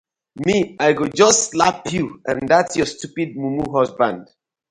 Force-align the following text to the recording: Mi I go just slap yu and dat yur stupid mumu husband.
Mi 0.45 0.53
I 0.85 0.93
go 0.99 1.05
just 1.19 1.43
slap 1.51 1.79
yu 1.93 2.05
and 2.31 2.39
dat 2.51 2.69
yur 2.77 2.89
stupid 2.95 3.29
mumu 3.41 3.65
husband. 3.77 4.21